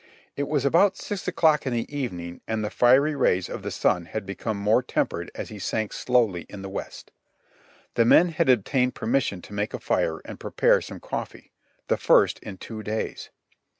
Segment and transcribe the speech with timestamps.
[0.35, 4.05] It was about six o'clock in the evening and the fiery rays of the sun
[4.05, 7.11] had become more tempered as he sank slowly in the west.
[7.93, 11.51] The men had obtained permission to make a fire and prepare some coffee—
[11.87, 13.29] the first in two days.